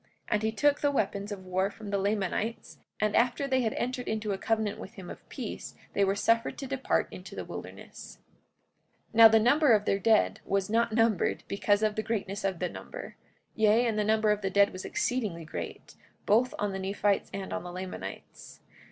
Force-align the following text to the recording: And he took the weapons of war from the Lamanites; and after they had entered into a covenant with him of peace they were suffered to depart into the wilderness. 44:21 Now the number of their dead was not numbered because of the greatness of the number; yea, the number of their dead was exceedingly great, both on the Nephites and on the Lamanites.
And 0.27 0.41
he 0.41 0.51
took 0.51 0.81
the 0.81 0.89
weapons 0.89 1.31
of 1.31 1.45
war 1.45 1.69
from 1.69 1.91
the 1.91 1.99
Lamanites; 1.99 2.79
and 2.99 3.15
after 3.15 3.47
they 3.47 3.61
had 3.61 3.73
entered 3.75 4.07
into 4.07 4.31
a 4.31 4.37
covenant 4.39 4.79
with 4.79 4.95
him 4.95 5.11
of 5.11 5.29
peace 5.29 5.75
they 5.93 6.03
were 6.03 6.15
suffered 6.15 6.57
to 6.57 6.65
depart 6.65 7.07
into 7.11 7.35
the 7.35 7.45
wilderness. 7.45 8.17
44:21 9.09 9.15
Now 9.19 9.27
the 9.27 9.39
number 9.39 9.73
of 9.73 9.85
their 9.85 9.99
dead 9.99 10.39
was 10.43 10.71
not 10.71 10.91
numbered 10.91 11.43
because 11.47 11.83
of 11.83 11.93
the 11.95 12.01
greatness 12.01 12.43
of 12.43 12.57
the 12.57 12.67
number; 12.67 13.15
yea, 13.53 13.91
the 13.91 14.03
number 14.03 14.31
of 14.31 14.41
their 14.41 14.49
dead 14.49 14.71
was 14.73 14.85
exceedingly 14.85 15.45
great, 15.45 15.93
both 16.25 16.55
on 16.57 16.71
the 16.71 16.79
Nephites 16.79 17.29
and 17.31 17.53
on 17.53 17.61
the 17.61 17.71
Lamanites. 17.71 18.61